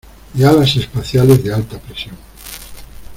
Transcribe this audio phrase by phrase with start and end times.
[0.35, 2.15] ¡Y alas espaciales de alta presión!